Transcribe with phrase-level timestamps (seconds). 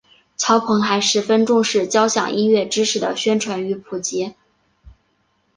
[0.35, 4.33] 曹鹏还十分重视交响音乐知识的宣传与普及。